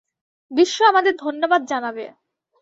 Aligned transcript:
বিশ্ব 0.51 0.77
আমাদের 0.83 1.13
ধন্যবাদ 1.17 1.61
জানাবে। 1.65 2.05